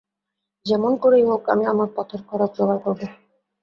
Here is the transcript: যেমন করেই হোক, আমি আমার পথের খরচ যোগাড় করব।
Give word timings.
যেমন 0.65 0.91
করেই 1.03 1.25
হোক, 1.25 1.41
আমি 1.49 1.63
আমার 1.65 1.89
পথের 1.95 2.21
খরচ 2.29 2.51
যোগাড় 2.57 2.79
করব। 2.83 2.99